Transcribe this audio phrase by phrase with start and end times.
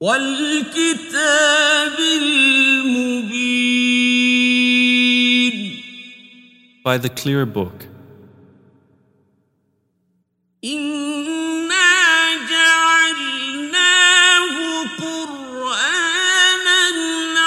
[0.00, 1.96] والكتاب
[4.76, 5.82] المبين
[6.84, 7.86] By the clear book.
[10.64, 11.94] إنا
[12.50, 14.46] جعلناه
[14.98, 16.80] قرآنا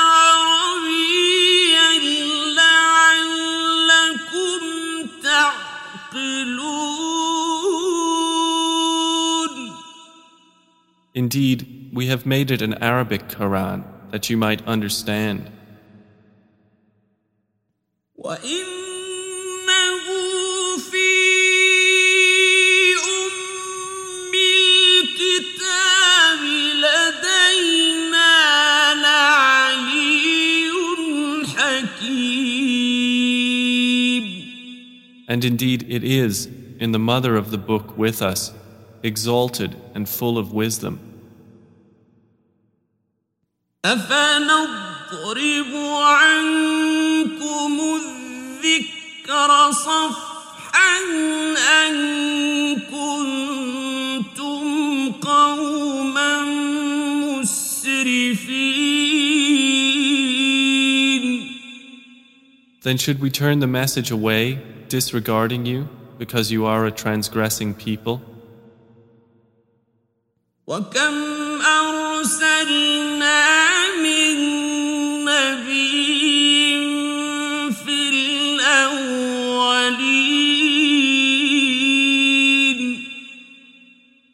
[0.03, 1.91] عربيا
[2.59, 4.59] لعلكم
[8.39, 9.73] تعقلون
[11.15, 15.48] Indeed, we have made it an Arabic Quran that you might understand.
[35.26, 38.52] And indeed, it is in the mother of the book with us,
[39.02, 41.13] exalted and full of wisdom.
[43.85, 50.99] أفنضرب عنكم الذكر صفحا
[51.85, 51.95] أن
[52.79, 54.61] كنتم
[55.11, 56.41] قوما
[57.39, 58.69] مسرفين
[62.81, 68.21] Then should we turn the message away, disregarding you, because you are a transgressing people?
[70.67, 73.12] وكم أرسلنا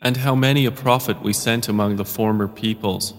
[0.03, 3.15] And how many a prophet we sent among the former peoples.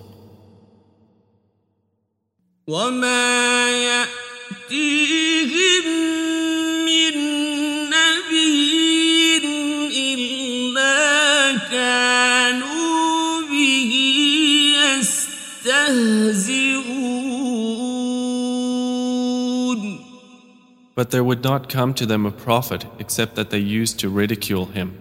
[20.95, 24.67] But there would not come to them a prophet except that they used to ridicule
[24.67, 25.00] him.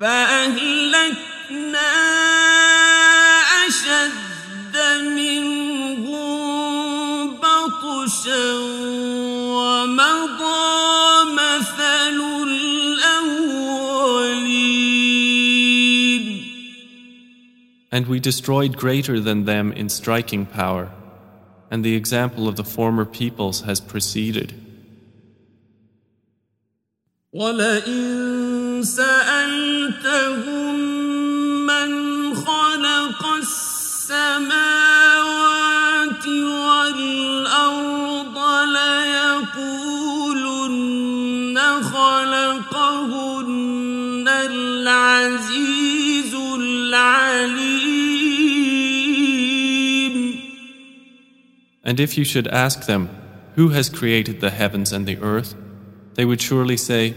[0.00, 1.92] فأهلكنا
[3.66, 4.76] أشد
[5.16, 6.26] منهم
[7.34, 8.52] بطشا
[9.56, 10.64] ومضى
[11.32, 12.18] مثل
[12.48, 13.76] الأولين
[17.92, 20.90] And we destroyed greater than them in striking power,
[21.70, 24.52] and the example of the former peoples has preceded.
[27.32, 28.29] ولئن
[28.83, 30.75] سألتهم
[31.65, 31.89] من
[32.35, 34.67] خلق السماوات
[36.27, 38.37] والأرض
[40.11, 43.47] ليقولن خلقهن
[44.27, 47.81] العزيز العليم
[51.83, 53.09] And if you should ask them,
[53.55, 55.55] Who has created the heavens and the earth?
[56.15, 57.15] they would surely say,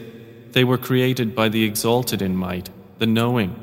[0.54, 3.56] They were created by the exalted in might, the knowing.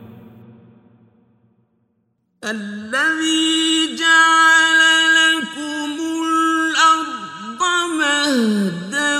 [2.44, 4.80] الذي جعل
[5.18, 7.62] لكم الأرض
[7.98, 9.18] مهدا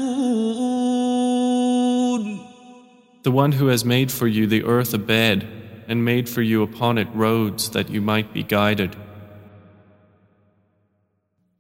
[3.23, 5.47] The one who has made for you the earth a bed,
[5.87, 8.95] and made for you upon it roads that you might be guided.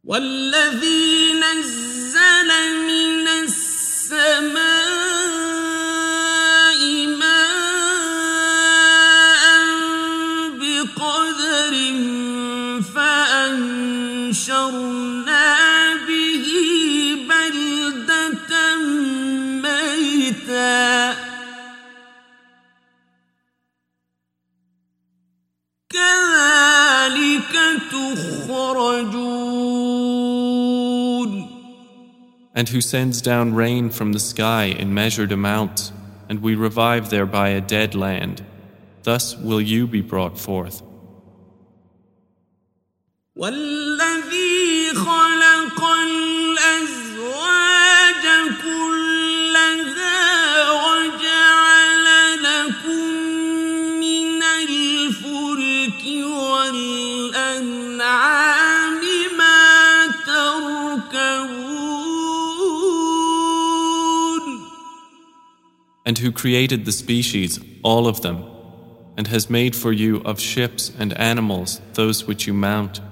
[0.03, 2.49] والذي نزل
[2.87, 4.66] من السماء
[32.54, 35.92] And who sends down rain from the sky in measured amounts,
[36.28, 38.44] and we revive thereby a dead land.
[39.02, 40.82] Thus will you be brought forth.
[66.08, 68.42] And who created the species, all of them,
[69.18, 73.02] and has made for you of ships and animals those which you mount.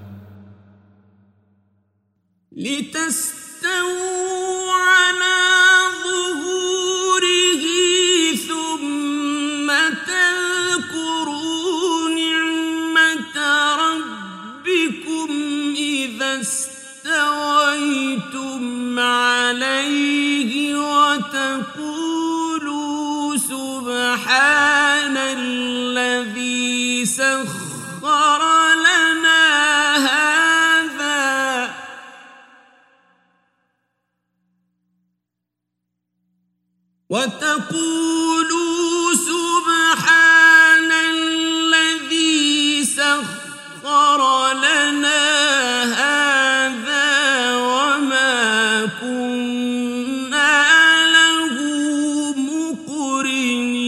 [37.16, 38.82] وتقولوا
[39.14, 45.24] سبحان الذي سخر لنا
[46.02, 47.10] هذا
[47.56, 50.54] وما كنا
[51.12, 51.54] له
[52.36, 53.82] مقرنين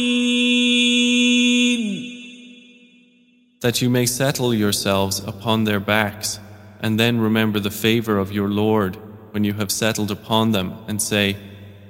[3.60, 6.38] that you may settle yourselves upon their backs,
[6.80, 8.98] and then remember the favor of your Lord
[9.30, 11.36] when you have settled upon them, and say,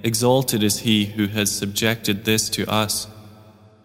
[0.03, 3.07] Exalted is He who has subjected this to us,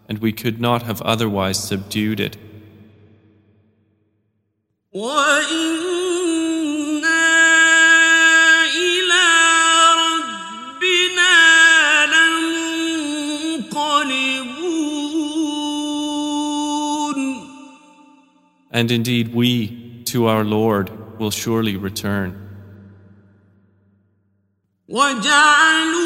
[0.08, 2.36] and we could not have otherwise subdued it.
[4.92, 5.30] وإنا
[8.74, 9.26] إلى
[10.04, 11.36] ربنا
[13.66, 14.00] لمنقلبون
[18.72, 22.36] And indeed, we, to our Lord, will surely return.
[24.88, 26.03] وجعلوا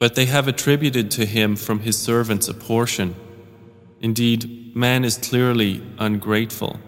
[0.00, 3.14] But they have attributed to him from his servants a portion.
[4.00, 6.80] Indeed, man is clearly ungrateful.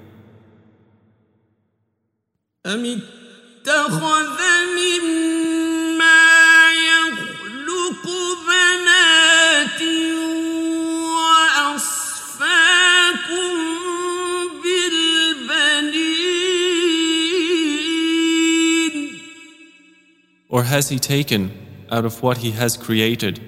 [20.48, 23.39] Or has he taken out of what he has created,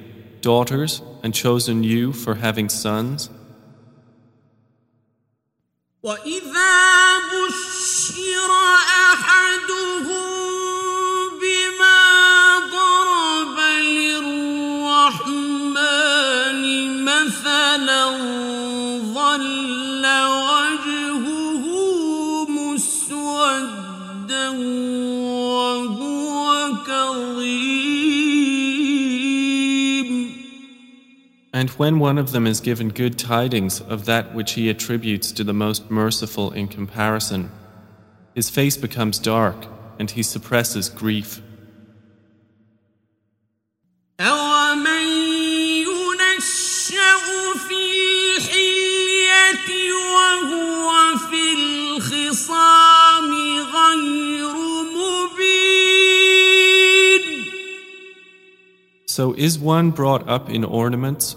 [0.41, 3.29] daughters and chosen you for having sons?
[6.03, 8.51] وإذا بشر
[9.11, 10.19] أحدهم
[11.41, 11.99] بما
[12.71, 13.57] ضرب
[14.89, 15.43] للرحمن
[17.03, 18.05] مثلا
[31.64, 35.42] And when one of them is given good tidings of that which he attributes to
[35.42, 37.50] the most merciful in comparison,
[38.34, 39.64] his face becomes dark
[39.98, 41.40] and he suppresses grief.
[59.06, 61.36] So is one brought up in ornaments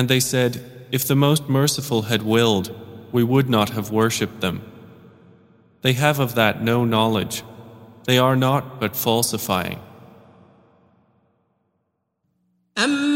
[0.00, 2.74] And they said, If the most merciful had willed,
[3.12, 4.62] we would not have worshipped them.
[5.82, 7.42] They have of that no knowledge.
[8.04, 9.78] They are not but falsifying.
[12.78, 13.10] أم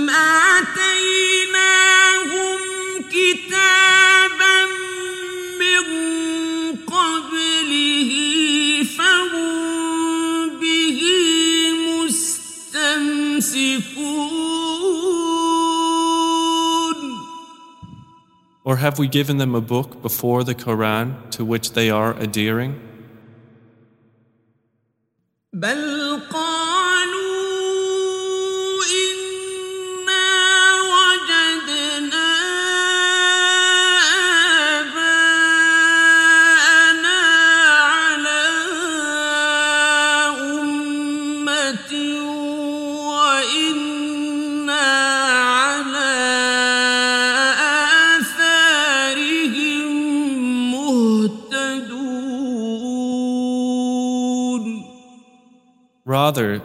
[18.75, 22.73] Or have we given them a book before the Quran to which they are adhering?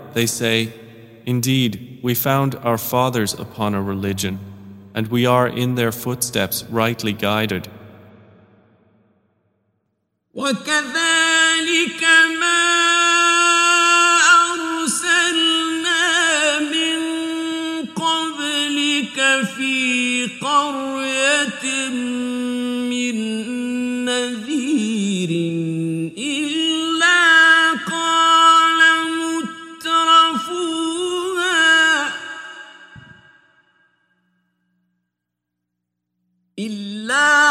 [0.08, 0.72] they say,
[1.26, 4.38] Indeed, we found our fathers upon a religion,
[4.94, 7.68] and we are in their footsteps rightly guided.
[10.34, 12.02] وكذلك
[12.40, 12.64] ما
[14.50, 16.02] أرسلنا
[16.58, 16.98] من
[17.86, 19.18] قبلك
[19.56, 20.97] في قرية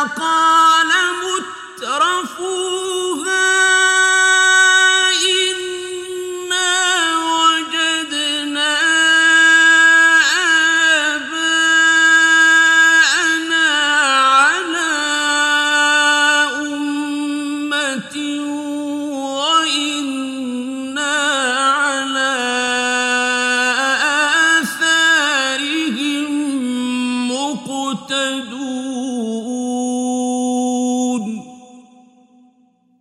[0.07, 0.56] إلا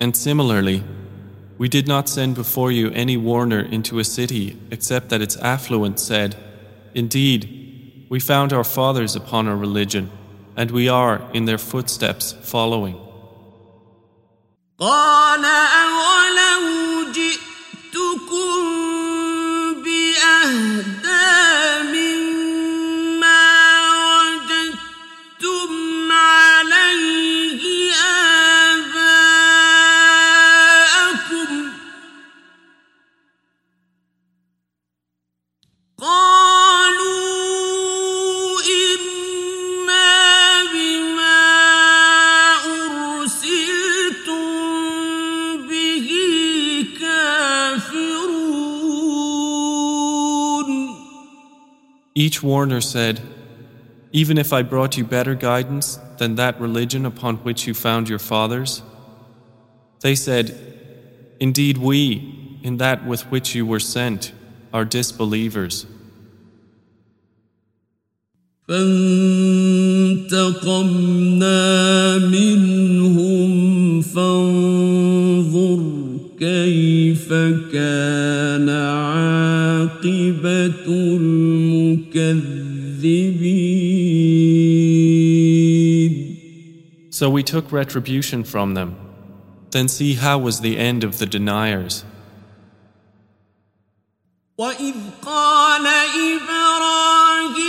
[0.07, 0.85] And similarly,
[1.57, 5.99] we did not send before you any warner into a city except that its affluent
[5.99, 6.33] said,
[6.93, 10.09] Indeed, we found our fathers upon a religion,
[10.55, 12.95] and we are in their footsteps following.
[52.26, 53.20] Each warner said,
[54.12, 58.18] Even if I brought you better guidance than that religion upon which you found your
[58.18, 58.82] fathers?
[60.00, 60.56] They said,
[61.40, 64.32] Indeed, we, in that with which you were sent,
[64.72, 65.86] are disbelievers.
[68.68, 70.28] فانتقمنا
[72.18, 72.85] منهم
[87.16, 88.96] So we took retribution from them.
[89.70, 92.04] Then see how was the end of the deniers.
[94.58, 97.65] وإذ قال إبراهيم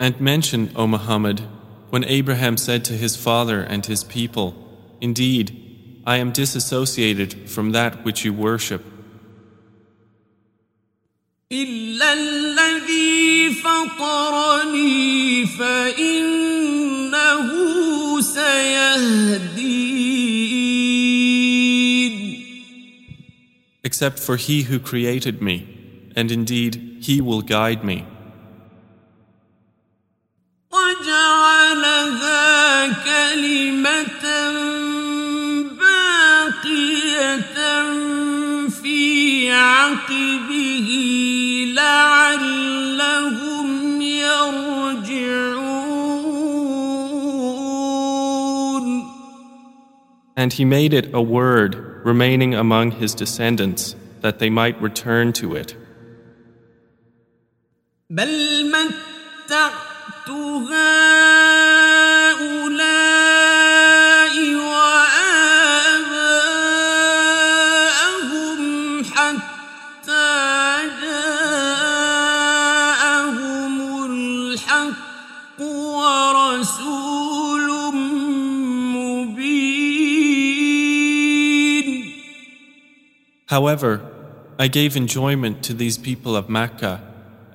[0.00, 1.42] And mention, O Muhammad,
[1.90, 4.54] when Abraham said to his father and his people,
[4.98, 8.82] Indeed, I am disassociated from that which you worship.
[23.84, 25.58] Except for he who created me,
[26.16, 28.06] and indeed he will guide me.
[33.05, 34.25] كلمة
[35.79, 37.47] باقية
[38.69, 40.89] في عقبه بعقبه
[41.75, 43.21] لعلهم
[44.01, 44.95] يرجعون
[50.37, 55.55] And he made it a word remaining among his descendants that they might return to
[55.55, 55.75] it.
[58.09, 59.95] بل متعت
[60.29, 61.18] هؤلاء
[83.50, 84.00] However,
[84.60, 87.02] I gave enjoyment to these people of Makkah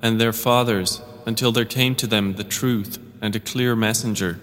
[0.02, 4.38] and their fathers until there came to them the truth and a clear messenger.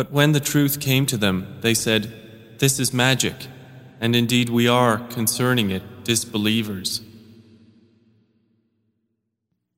[0.00, 3.46] But when the truth came to them, they said, This is magic,
[4.00, 7.00] and indeed we are, concerning it, disbelievers.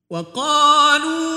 [0.09, 1.32] وقالوا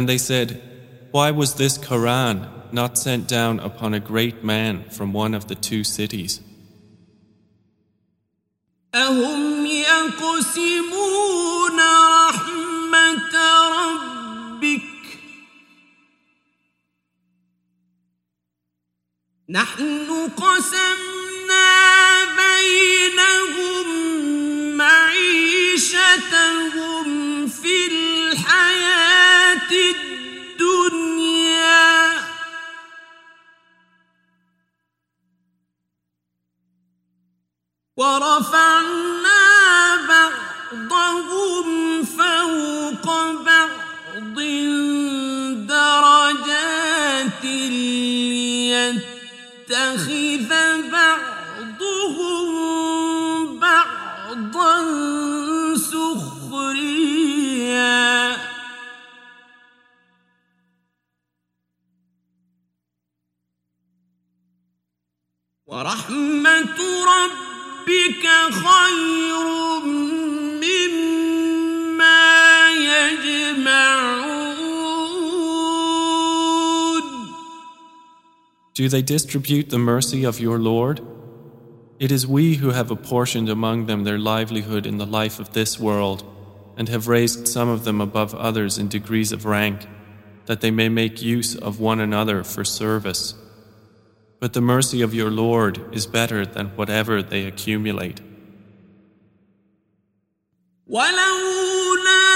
[0.00, 0.60] And they said,
[1.10, 5.54] Why was this Quran not sent down upon a great man from one of the
[5.54, 6.40] two cities?
[8.94, 11.06] أهم يقسمون
[12.28, 13.34] رحمة
[13.70, 14.82] ربك
[19.48, 21.68] نحن قسمنا
[22.24, 23.99] بينهم
[38.01, 39.43] ورفعنا
[40.09, 41.67] بعضهم
[42.03, 43.05] فوق
[43.45, 44.37] بعض
[45.67, 47.43] درجات
[49.69, 50.51] ليتخذ
[50.91, 52.49] بعضهم
[53.59, 54.75] بعضا
[55.75, 57.21] سخريا.
[65.67, 66.79] ورحمة
[67.13, 67.60] ربك
[68.52, 69.46] خير
[70.62, 72.20] مما
[72.70, 74.26] يجمعون
[78.74, 81.00] Do they distribute the mercy of your Lord?
[81.98, 85.80] It is we who have apportioned among them their livelihood in the life of this
[85.80, 86.22] world,
[86.76, 89.86] and have raised some of them above others in degrees of rank,
[90.44, 93.34] that they may make use of one another for service.
[94.40, 98.20] But the mercy of your Lord is better than whatever they accumulate.
[100.86, 102.26] ولولا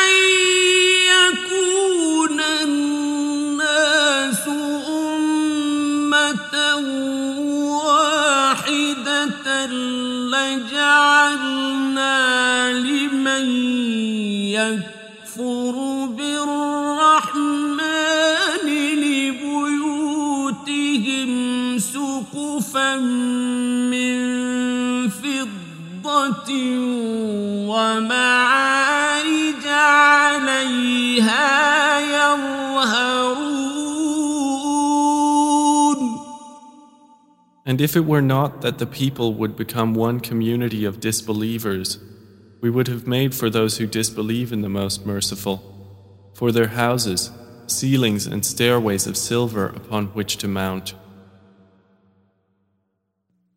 [0.00, 0.10] أن
[1.12, 4.48] يكون الناس
[4.88, 6.54] أمة
[7.84, 9.40] واحدة
[11.20, 13.46] لجعلنا لمن
[14.56, 15.93] يكفر
[23.90, 26.50] من فضة
[27.68, 31.40] ومعارج عليها
[32.00, 33.60] يظهرون
[37.66, 41.98] And if it were not that the people would become one community of disbelievers,
[42.60, 45.62] we would have made for those who disbelieve in the Most Merciful,
[46.34, 47.30] for their houses,
[47.68, 50.94] ceilings and stairways of silver upon which to mount.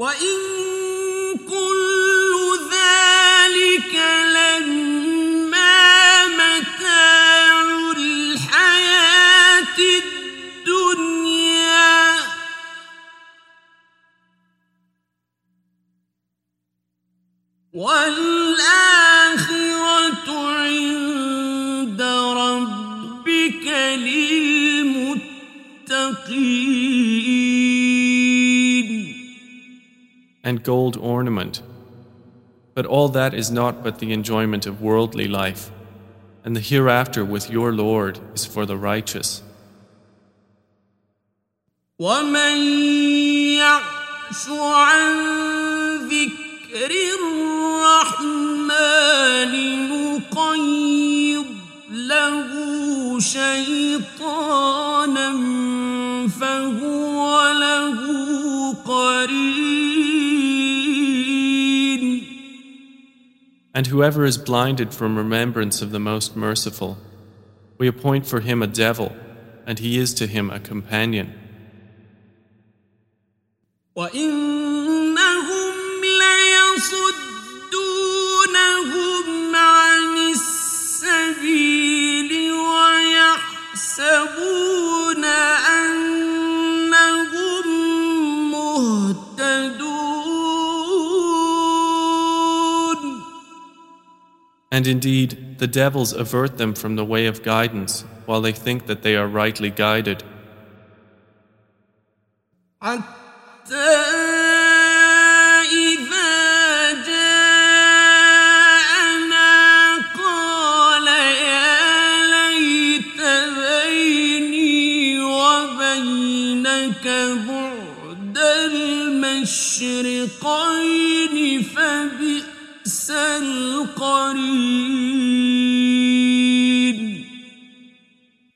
[0.00, 0.36] وإن
[1.48, 2.32] كل
[2.72, 3.94] ذلك
[4.36, 5.76] لما
[6.26, 7.62] متاع
[7.96, 9.78] الحياة
[10.58, 11.60] الدنيا
[17.74, 18.19] ولا
[30.49, 31.61] and gold ornament.
[32.73, 35.71] But all that is not but the enjoyment of worldly life,
[36.43, 39.41] and the hereafter with your Lord is for the righteous.
[41.99, 42.57] ومن
[43.55, 45.11] يعش عن
[46.09, 46.91] ذكر
[47.95, 48.65] الرحمن
[49.89, 51.45] نقيض
[51.89, 52.49] له
[53.19, 53.88] شيطانا
[63.79, 66.97] And whoever is blinded from remembrance of the Most Merciful,
[67.77, 69.15] we appoint for him a devil,
[69.65, 71.33] and he is to him a companion.
[73.95, 74.65] وإنهم
[94.80, 99.02] And indeed, the devils avert them from the way of guidance while they think that
[99.02, 100.24] they are rightly guided.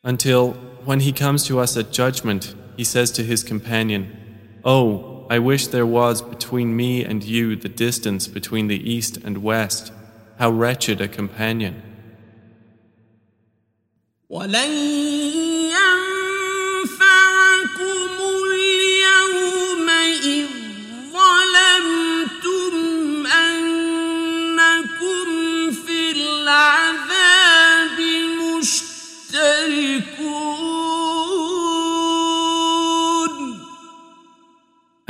[0.02, 0.52] Until,
[0.84, 4.16] when he comes to us at judgment, he says to his companion,
[4.64, 9.42] Oh, I wish there was between me and you the distance between the east and
[9.42, 9.92] west.
[10.38, 11.82] How wretched a companion.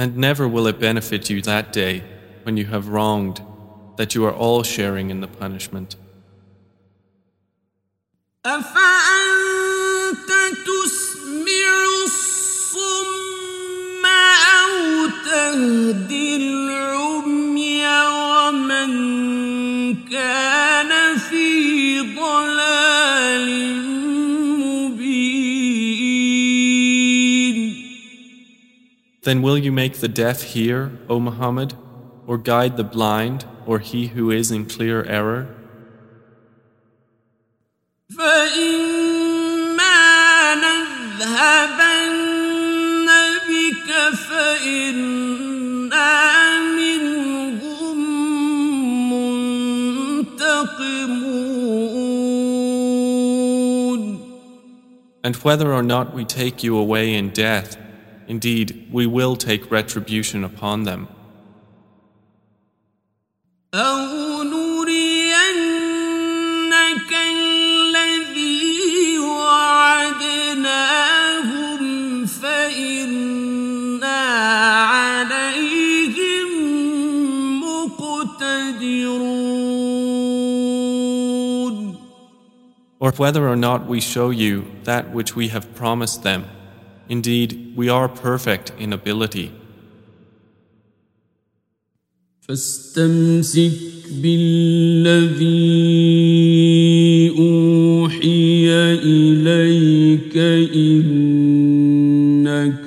[0.03, 2.03] And never will it benefit you that day
[2.43, 3.41] when you have wronged,
[3.97, 5.95] that you are all sharing in the punishment.
[8.45, 10.29] أفأنت
[10.65, 11.69] تسمع
[12.05, 13.05] الصم
[14.59, 18.89] أو تهدي العمي ومن
[20.05, 22.82] كان في ضلال
[29.24, 31.72] Then will you make the deaf hear, O Muhammad,
[32.26, 35.48] or guide the blind, or he who is in clear error?
[55.24, 57.78] And whether or not we take you away in death,
[58.26, 61.08] Indeed, we will take retribution upon them.
[83.04, 86.46] Or whether or not we show you that which we have promised them.
[87.07, 89.51] indeed, we are perfect in ability.
[92.49, 93.71] فاستمسك
[94.11, 95.45] بالذي
[97.39, 98.69] أوحي
[99.03, 100.37] إليك
[100.75, 100.99] إنك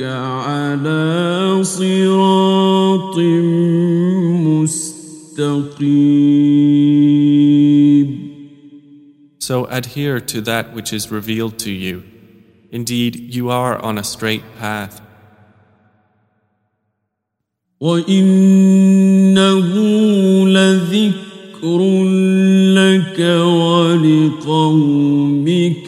[0.03, 3.19] على صراط
[4.43, 5.93] مستقيم
[9.39, 12.05] So adhere to that which is revealed to you.
[12.71, 15.01] Indeed, you are on a straight path.
[17.81, 19.39] وإنه
[20.49, 21.81] لذكر
[22.75, 23.19] لك
[23.81, 24.71] ولقومك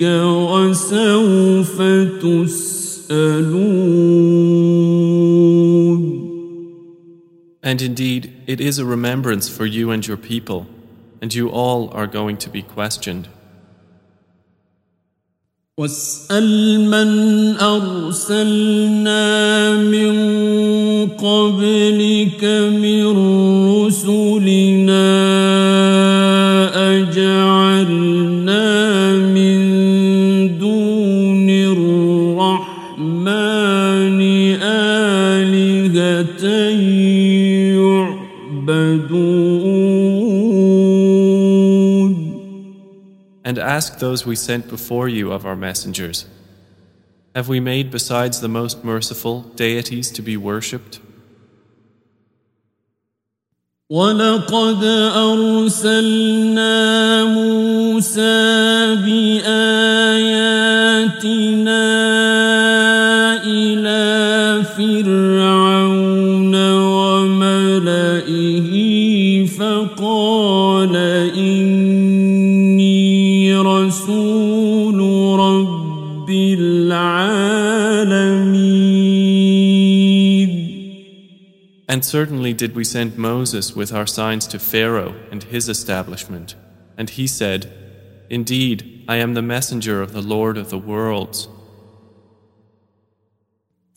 [0.02, 1.82] وسوف
[2.22, 3.74] تسألون
[7.62, 10.66] And indeed, it is a remembrance for you and your people,
[11.22, 13.26] and you all are going to be questioned.
[15.79, 17.09] واسأل من
[17.57, 19.23] أرسلنا
[19.79, 20.11] من
[21.07, 22.43] قبلك
[22.75, 23.05] من
[23.71, 25.07] رسلنا
[26.99, 27.98] أجعلنا
[43.48, 46.26] And ask those we sent before you of our messengers.
[47.34, 51.00] Have we made besides the most merciful deities to be worshipped?
[53.90, 56.74] ولقد أرسلنا
[57.24, 60.24] موسى بآياتنا
[73.68, 75.00] رسول
[75.40, 77.74] رب العالمين
[81.86, 86.56] And certainly did we send Moses with our signs to Pharaoh and his establishment.
[86.96, 87.70] And he said,
[88.30, 91.48] Indeed, I am the messenger of the Lord of the worlds.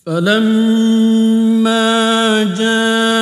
[0.05, 1.83] فلما
[2.57, 3.20] جاءهم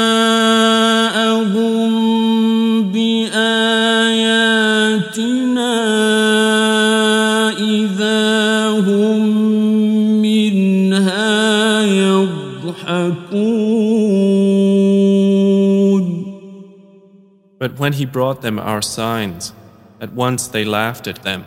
[17.59, 19.53] But when he brought them our signs,
[20.01, 21.45] at once they laughed at them.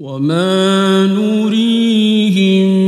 [0.00, 2.85] وما نريهم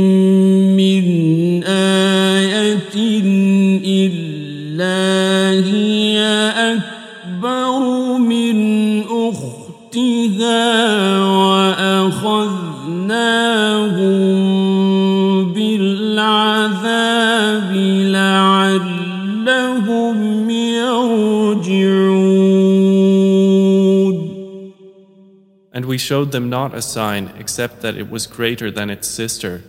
[25.79, 29.63] And we showed them not a sign except that it was greater than its sister,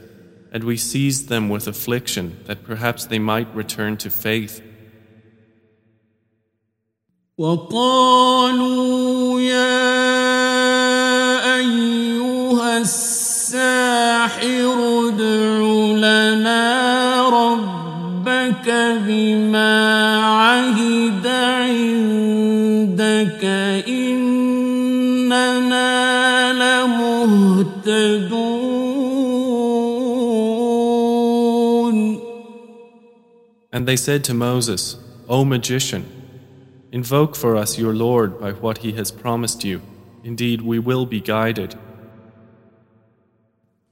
[0.53, 4.63] and we seized them with affliction that perhaps they might return to faith.
[7.39, 9.97] وقالوا يا
[11.59, 14.77] أيها الساحر
[15.09, 15.59] ادع
[16.07, 16.63] لنا
[17.29, 18.69] ربك
[19.07, 19.75] بما
[20.25, 22.15] عهد عندك
[23.89, 24.00] إننا
[33.73, 34.97] And they said to Moses,
[35.29, 36.05] O magician,
[36.93, 39.83] invoke for us your Lord by what he has promised you.
[40.25, 41.77] Indeed, we will be guided.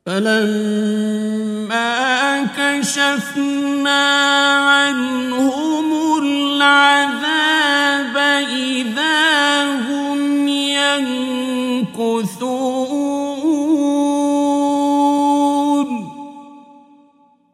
[0.07, 1.94] فلما
[2.44, 4.05] كشفنا
[4.59, 8.16] عنهم العذاب
[8.53, 11.28] إذا هم ينكثون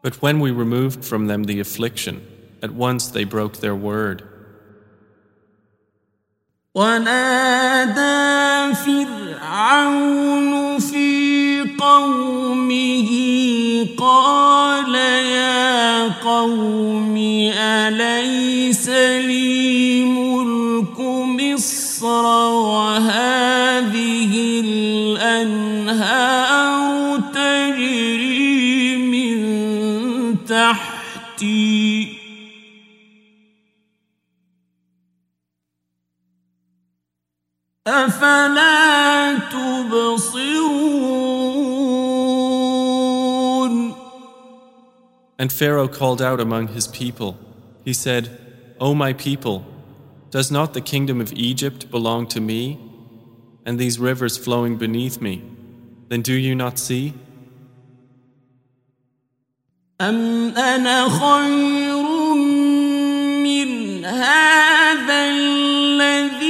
[0.05, 2.25] But when we removed from them the affliction,
[2.61, 4.23] at once they broke their word.
[6.75, 13.09] ونادى فرعون في قومه
[13.97, 17.17] قال يا قوم
[17.57, 22.25] أليس لي ملك مصر
[22.71, 24.31] وهذه
[24.65, 26.44] الأنهار
[37.87, 40.81] أفلا تبصرون
[45.39, 47.35] And Pharaoh called out among his people.
[47.83, 48.29] He said,
[48.79, 49.65] O my people,
[50.29, 52.79] does not the kingdom of Egypt belong to me,
[53.65, 55.41] and these rivers flowing beneath me?
[56.09, 57.15] Then do you not see?
[60.01, 62.33] أم أنا خير
[63.43, 66.44] من هذا الذي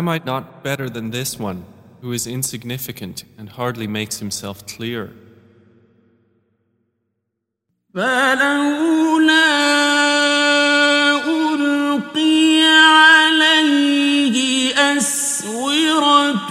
[0.00, 1.66] am I not better than this one,
[2.00, 5.12] who is insignificant and hardly makes himself clear?
[7.94, 9.46] فلولا
[11.28, 12.60] ألقي
[12.96, 14.36] عليه
[14.96, 16.50] أسورة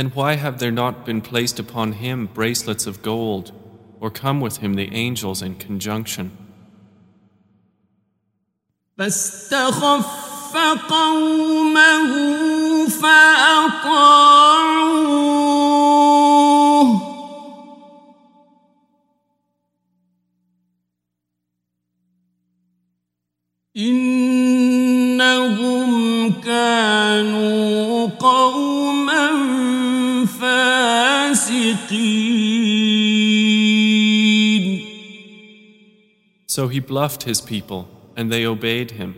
[0.00, 3.52] Then why have there not been placed upon him bracelets of gold,
[4.00, 6.30] or come with him the angels in conjunction?
[23.76, 25.50] إنهم
[26.42, 28.79] كانوا قوم
[31.89, 33.15] فاسقين
[36.47, 39.15] So he bluffed his people, and they obeyed him.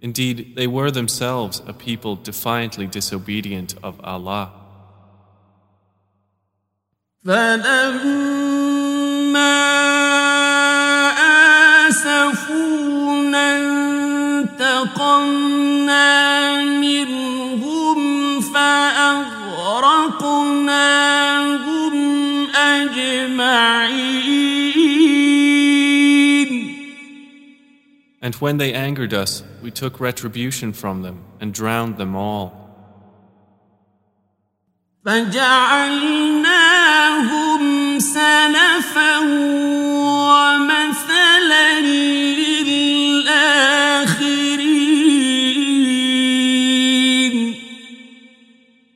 [0.00, 4.50] Indeed, they were themselves a people defiantly disobedient of Allah.
[7.24, 8.62] فلما
[11.86, 13.44] آسفونا
[14.42, 16.04] انتقمنا
[16.64, 17.25] منهم
[28.26, 32.62] And when they angered us, we took retribution from them and drowned them all.
[35.04, 36.38] فجعلناهم
[37.98, 39.18] سلفا
[40.38, 43.42] ومثلا للآخرين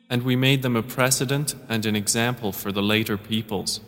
[0.09, 3.81] And we made them a precedent and an example for the later peoples.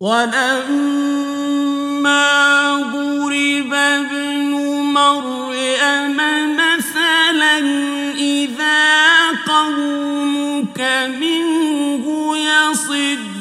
[0.00, 1.10] ولما
[3.34, 4.52] ضرب ابن
[4.94, 6.18] مريم
[6.56, 7.58] مثلا
[8.14, 10.80] إذا قومك
[11.20, 12.04] منه
[12.38, 13.40] يصدون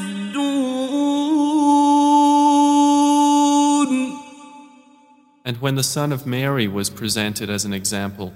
[5.45, 8.33] And when the son of Mary was presented as an example,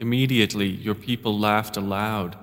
[0.00, 2.36] immediately your people laughed aloud.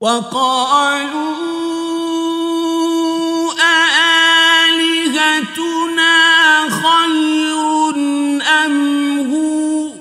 [0.00, 1.38] وقالوا
[3.60, 4.18] أآلهتنا
[6.83, 7.95] خير
[8.65, 8.75] أم
[9.33, 9.93] هو؟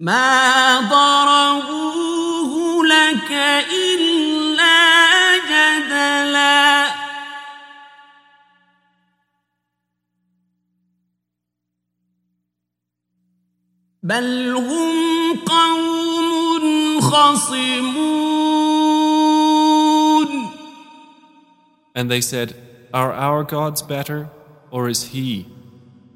[0.00, 2.52] ما ضربوه
[2.86, 3.30] لك
[3.72, 4.78] إلا
[5.50, 6.86] جدلا.
[14.02, 18.75] بل هم قوم خصمون.
[21.96, 22.54] And they said,
[22.94, 24.28] Are our gods better,
[24.70, 25.48] or is he?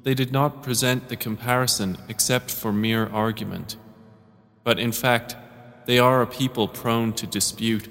[0.03, 3.75] They did not present the comparison except for mere argument.
[4.63, 5.35] But in fact,
[5.87, 7.89] they are a people prone to dispute.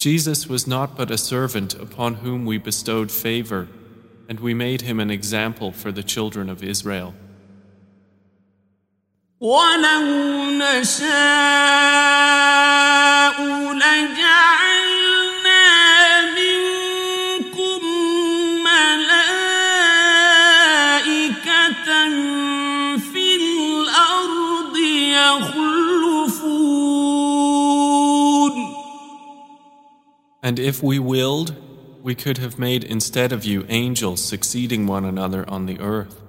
[0.00, 3.68] Jesus was not but a servant upon whom we bestowed favor,
[4.30, 7.14] and we made him an example for the children of Israel.
[30.50, 31.54] And if we willed,
[32.02, 36.20] we could have made instead of you angels succeeding one another on the earth.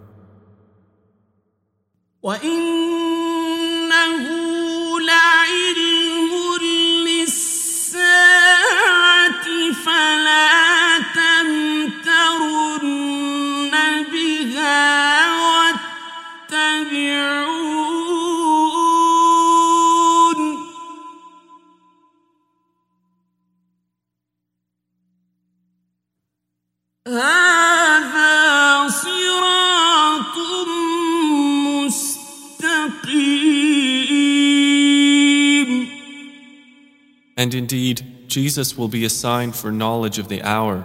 [37.50, 40.84] And indeed, Jesus will be a sign for knowledge of the hour.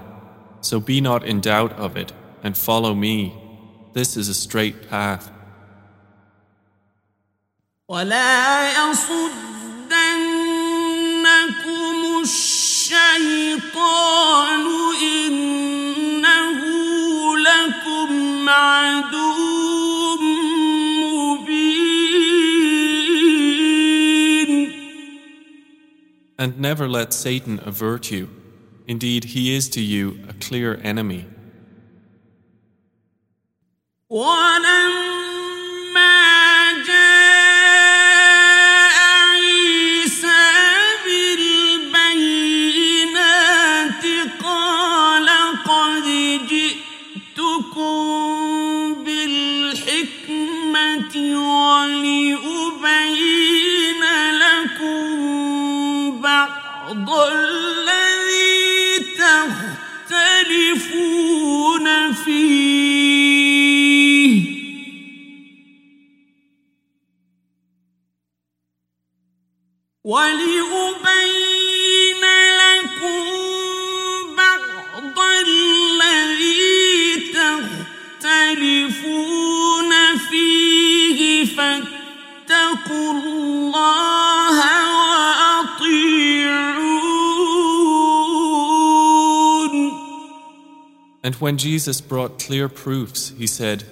[0.61, 2.13] So be not in doubt of it,
[2.43, 3.33] and follow me.
[3.93, 5.31] This is a straight path.
[7.89, 9.41] ولا يصدنكم
[12.23, 13.71] الشيطان
[15.01, 16.61] إنه
[17.37, 19.24] لكم عدو
[26.46, 28.30] And never let Satan avert you.
[28.86, 31.24] Indeed, he is to you a clear enemy.
[70.05, 71.61] ولأبين
[72.61, 73.25] لكم
[74.37, 77.31] بعض الذي
[78.21, 79.91] تختلفون
[80.29, 84.57] فيه فاتقوا الله
[84.95, 86.21] وأطيعون
[91.23, 93.83] And when Jesus brought clear proofs, he said,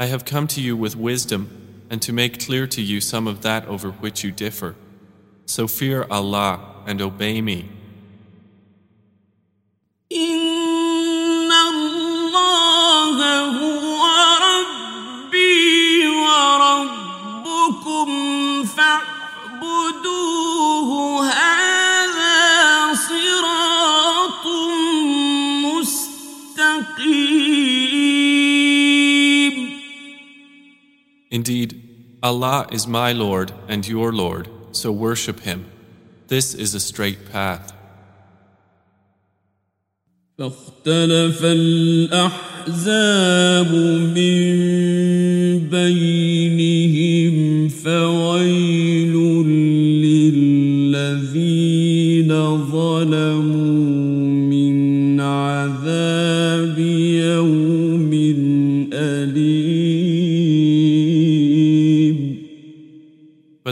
[0.00, 1.48] I have come to you with wisdom
[1.88, 4.74] and to make clear to you some of that over which you differ.
[5.47, 7.69] So fear Allah and obey me.
[31.31, 35.64] Indeed, Allah is my Lord and your Lord so worship Him.
[36.28, 37.72] This is a straight path.
[40.38, 42.46] فاختلف الأحزاب
[44.16, 44.52] من
[45.68, 48.15] بينهم فويل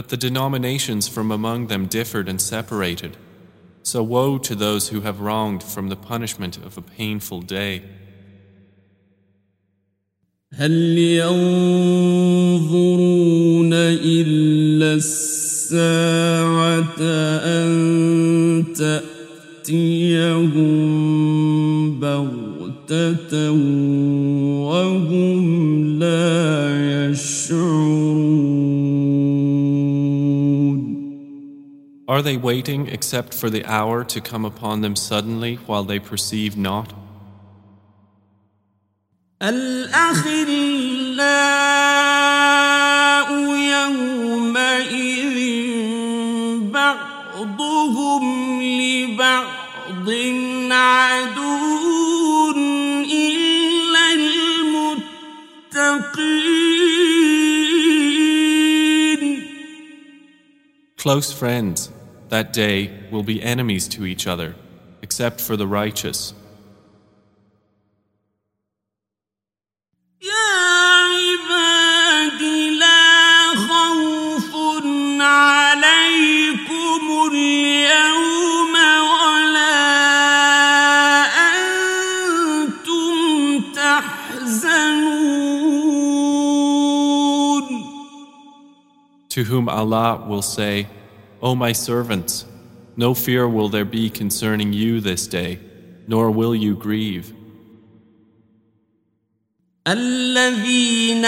[0.05, 3.17] But the denominations from among them differed and separated.
[3.83, 7.81] So woe to those who have wronged from the punishment of a painful day.
[10.53, 11.33] هل ينظرون
[13.73, 17.01] إلا الساعة
[17.43, 20.59] أن تأتيهم
[21.99, 23.49] بغتة
[32.15, 36.57] Are they waiting except for the hour to come upon them suddenly while they perceive
[36.57, 36.93] not?
[39.41, 40.91] الأخلاء
[43.73, 45.37] يومئذ
[46.71, 48.23] بعضهم
[48.61, 50.09] لبعض
[50.71, 52.51] عدو
[53.11, 55.01] إلا المتقين
[60.97, 61.89] Close friends,
[62.28, 64.56] that day will be enemies to each other,
[65.00, 66.34] except for the righteous.
[89.30, 90.86] To whom Allah will say,
[91.41, 92.45] O my servants,
[92.95, 95.59] no fear will there be concerning you this day,
[96.07, 97.33] nor will you grieve.
[99.87, 101.25] الذين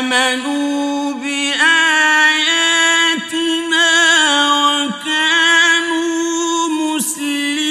[0.00, 1.56] آمنوا بآياتنا
[4.86, 7.66] وكانوا مسلمين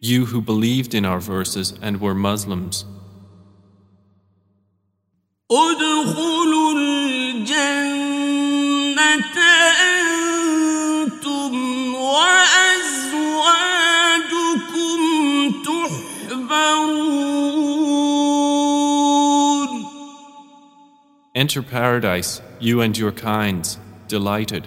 [0.00, 2.86] You who believed in our verses and were Muslims,
[21.43, 23.77] Enter paradise, you and your kinds,
[24.07, 24.65] delighted.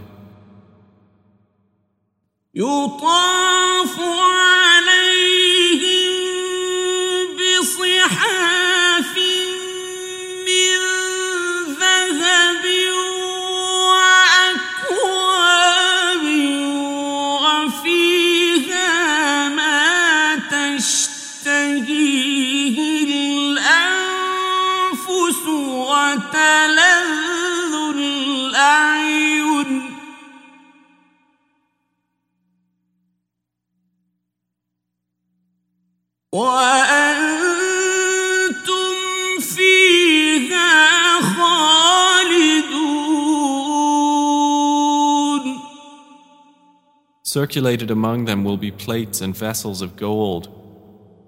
[47.35, 50.57] Circulated among them will be plates and vessels of gold.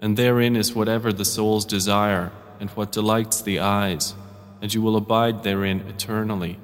[0.04, 2.30] and therein is whatever the souls desire
[2.60, 4.14] and what delights the eyes,
[4.60, 6.58] and you will abide therein eternally.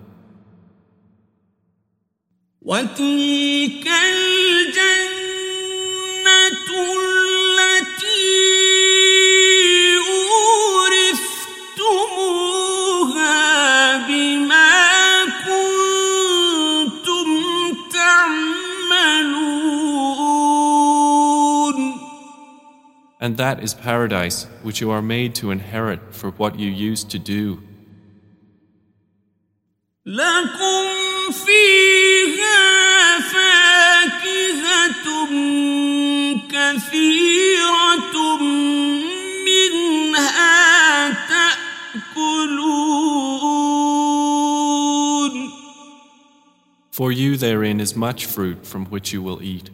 [2.63, 3.87] وتلك
[23.26, 27.18] And that is paradise which you are made to inherit for what you used to
[27.18, 27.64] do.
[46.92, 49.72] For you therein is much fruit from which you will eat.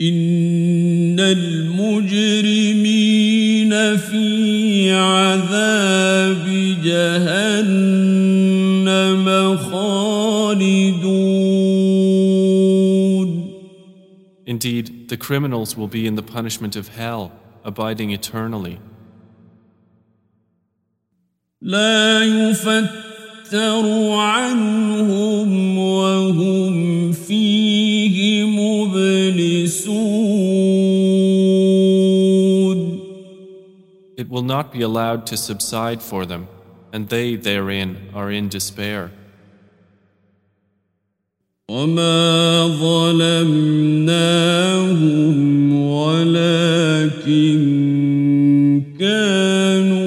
[0.00, 1.96] إن المجرمين
[3.96, 6.44] في عذاب
[6.84, 8.06] جهنم
[9.56, 11.18] خالدون
[14.46, 17.32] Indeed, the criminals will be in the punishment of hell,
[17.64, 18.78] abiding eternally.
[21.62, 22.22] لا
[23.48, 28.28] يفتر عنهم وهم فيه
[34.16, 36.48] It will not be allowed to subside for them,
[36.92, 39.10] and they therein are in despair.
[41.70, 43.78] وما ظلمناهم
[45.90, 47.58] ولكن
[48.98, 49.97] كانوا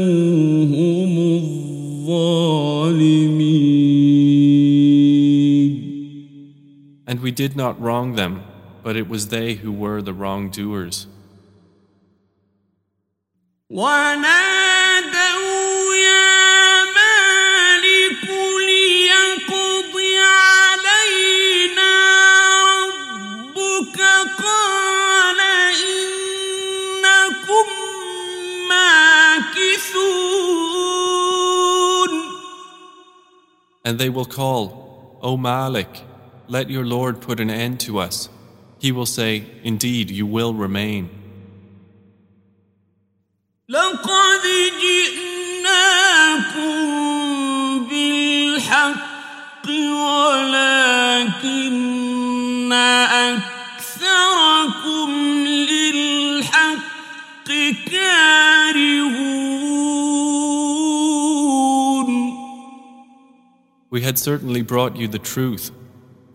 [7.21, 8.43] And we did not wrong them,
[8.81, 11.05] but it was they who were the wrongdoers.
[33.85, 36.01] And they will call, O Malik,
[36.51, 38.27] let your Lord put an end to us.
[38.77, 41.09] He will say, Indeed, you will remain.
[63.89, 65.71] We had certainly brought you the truth,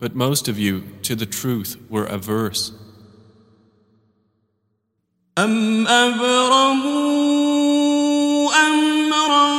[0.00, 2.72] but most of you to the truth were averse.
[5.38, 7.32] أم أبرموا
[8.66, 9.52] أمرا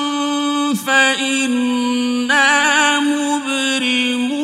[0.74, 2.50] فإنا
[3.00, 4.44] مبرمون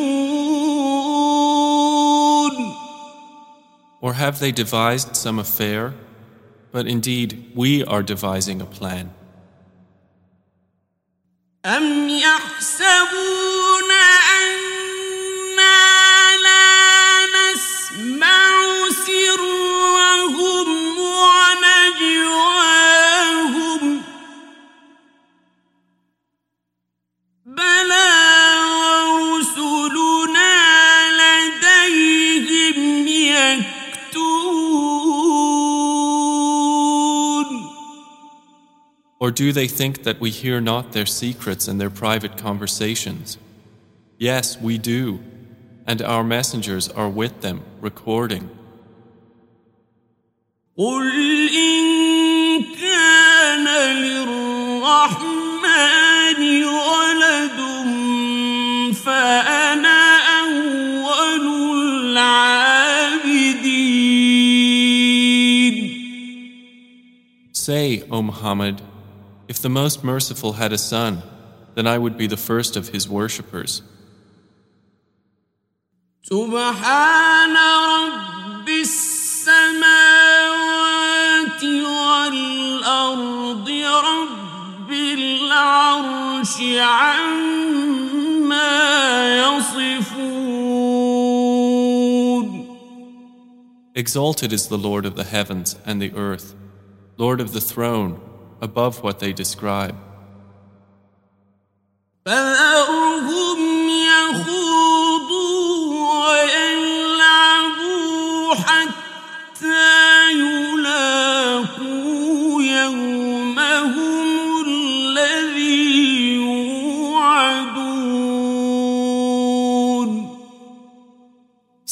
[4.02, 5.92] Or have they devised some affair?
[6.72, 9.10] But indeed, we are devising a plan.
[11.64, 13.90] أم يحسبون
[39.25, 43.39] Or do they think that we hear not their secrets and their private conversations?
[44.19, 45.19] Yes, we do,
[45.86, 48.48] and our messengers are with them, recording.
[50.76, 55.30] قل إن كان للرحمن
[56.64, 57.60] ولد
[58.94, 61.46] فأنا أول
[62.06, 63.00] العابدين
[67.52, 68.80] Say, O Muhammad,
[69.48, 71.22] if the Most Merciful had a son,
[71.74, 73.82] then I would be the first of his worshippers.
[76.24, 77.56] سبحان
[77.96, 79.90] رب السماوات
[81.64, 83.68] والأرض
[84.10, 88.70] رب العرش عما
[89.38, 90.20] يصفون
[93.94, 96.54] Exalted is the Lord of the heavens and the earth,
[97.18, 98.20] Lord of the throne,
[98.60, 99.96] above what they describe.
[102.26, 103.43] فذرهم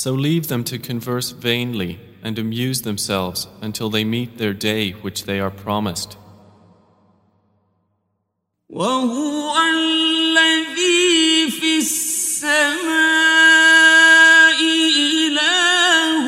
[0.02, 5.24] So leave them to converse vainly and amuse themselves until they meet their day which
[5.24, 6.16] they are promised.
[8.68, 12.88] وهو الذي في السماء
[14.62, 16.26] إله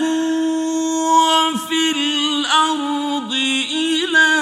[1.15, 3.33] وفي الأرض
[3.73, 4.41] إله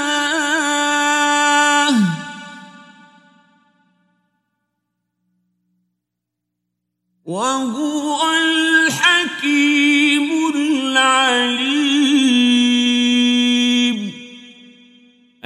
[7.25, 8.02] وهو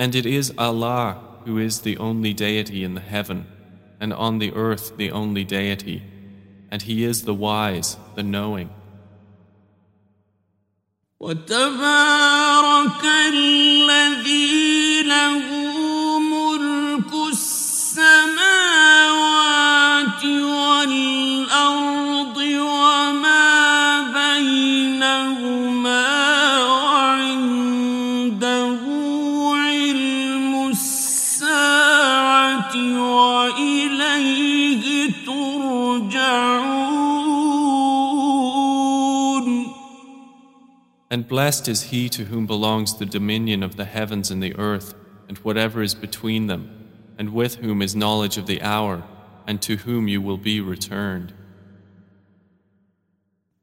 [0.06, 3.46] And it is Allah who is the only deity in the heaven,
[4.00, 6.02] and on the earth the only deity,
[6.70, 8.70] and He is the wise, the knowing.
[11.20, 15.44] وتبارك الذي له
[16.18, 18.22] ملك السماوات
[41.16, 44.94] And blessed is he to whom belongs the dominion of the heavens and the earth,
[45.28, 46.70] and whatever is between them,
[47.18, 49.02] and with whom is knowledge of the hour,
[49.46, 51.34] and to whom you will be returned.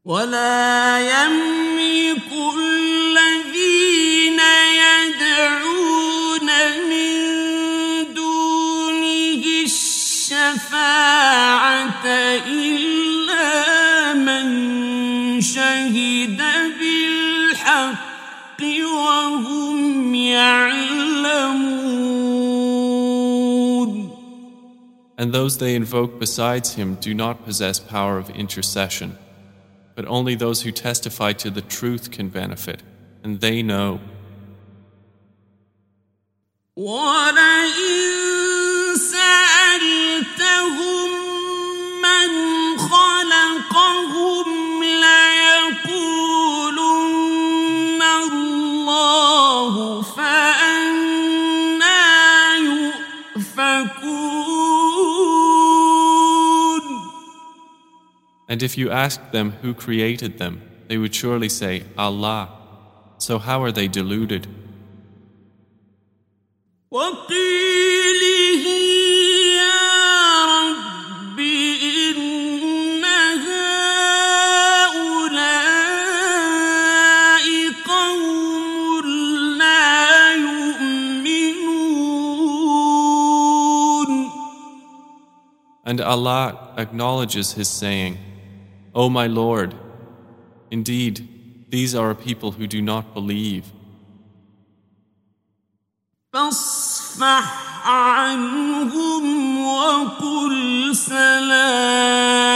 [0.05, 4.39] ولا يملك الذين
[4.83, 6.49] يدعون
[6.89, 7.15] من
[8.13, 10.79] دونه الشفاعة
[25.19, 29.17] And those they invoke besides him do not possess power of intercession,
[29.93, 32.81] but only those who testify to the truth can benefit,
[33.23, 33.99] and they know.
[36.77, 37.99] ولئن
[38.95, 40.29] سألتهم
[58.54, 62.50] And if you asked them who created them, they would surely say, Allah.
[63.18, 64.46] So how are they deluded?
[85.84, 88.18] And Allah acknowledges His saying,
[88.93, 89.75] O my Lord,
[90.71, 91.27] indeed,
[91.69, 93.71] these are a people who do not believe.
[96.33, 102.49] فاصفح عنهم وقل سلام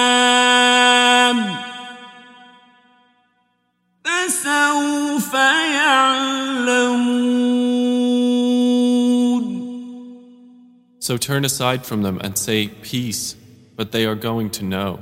[4.05, 7.13] فسوف يعلمون
[10.99, 13.35] So turn aside from them and say, Peace,
[13.75, 14.99] but they are going to know.